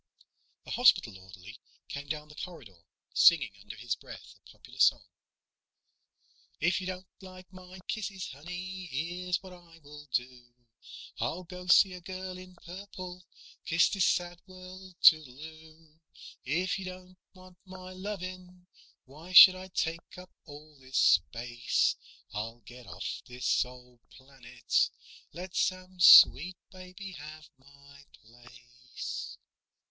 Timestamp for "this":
13.89-14.05, 20.79-20.97, 23.27-23.63